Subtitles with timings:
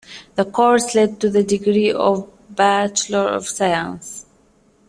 [0.33, 4.25] The course led to the degree of Bachelor of Science.